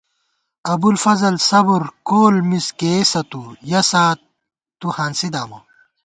[0.73, 4.19] ابُوالفضل صبُر کول مِز کېئیسہ تُو، یَہ سَہات
[4.79, 5.59] تُو ہانسی دامہ